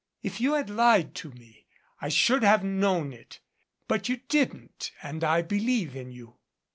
[0.23, 1.67] "If you had lied to me
[2.01, 3.39] I should have known it.
[3.87, 6.37] But you didn't and I believe in you."